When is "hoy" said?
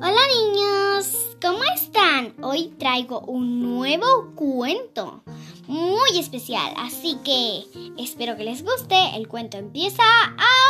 2.42-2.72